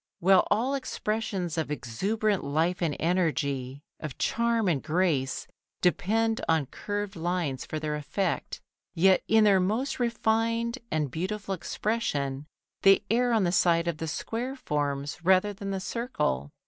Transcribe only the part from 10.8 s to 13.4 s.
and beautiful expression they err